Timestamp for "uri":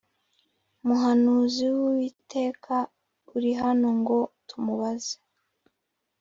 3.35-3.51